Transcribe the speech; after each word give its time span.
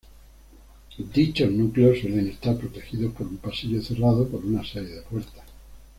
Dichos 0.97 1.51
núcleos 1.51 1.99
suelen 1.99 2.29
estar 2.29 2.57
protegidos 2.57 3.13
por 3.13 3.27
un 3.27 3.37
pasillo 3.37 3.83
cerrado 3.83 4.27
por 4.27 4.43
una 4.43 4.65
serie 4.65 4.95
de 4.95 5.01
puertas. 5.03 5.43